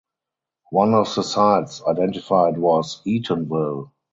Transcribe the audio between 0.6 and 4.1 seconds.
One of the sites identified was Eatonville.